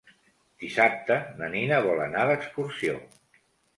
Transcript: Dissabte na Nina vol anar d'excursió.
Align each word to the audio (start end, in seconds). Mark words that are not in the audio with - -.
Dissabte 0.63 1.17
na 1.41 1.49
Nina 1.57 1.81
vol 1.89 2.03
anar 2.09 2.25
d'excursió. 2.31 2.97